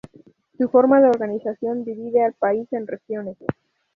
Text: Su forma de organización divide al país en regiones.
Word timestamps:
Su 0.57 0.67
forma 0.69 0.99
de 0.99 1.09
organización 1.09 1.83
divide 1.83 2.23
al 2.23 2.33
país 2.33 2.67
en 2.73 2.87
regiones. 2.87 3.37